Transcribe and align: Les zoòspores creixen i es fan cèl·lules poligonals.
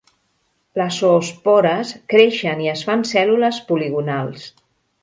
Les 0.81 0.95
zoòspores 1.03 1.93
creixen 2.15 2.65
i 2.67 2.73
es 2.73 2.83
fan 2.89 3.07
cèl·lules 3.13 3.63
poligonals. 3.71 4.53